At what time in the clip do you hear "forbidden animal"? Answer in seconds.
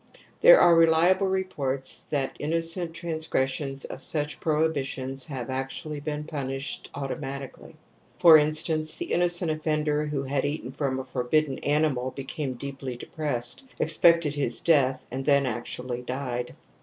11.03-12.09